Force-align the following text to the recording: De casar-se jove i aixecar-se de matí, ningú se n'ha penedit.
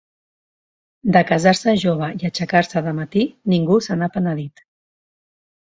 De 1.17 1.21
casar-se 1.31 1.75
jove 1.83 2.09
i 2.23 2.27
aixecar-se 2.31 2.85
de 2.89 2.97
matí, 3.03 3.27
ningú 3.55 3.79
se 3.89 4.01
n'ha 4.01 4.13
penedit. 4.19 4.71